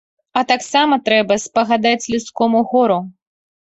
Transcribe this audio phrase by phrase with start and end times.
[0.39, 3.03] А таксама трэба спагадаць людскому гору.